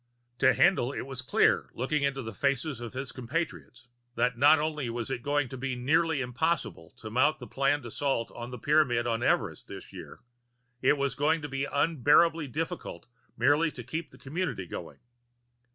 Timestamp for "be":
5.57-5.75, 11.49-11.65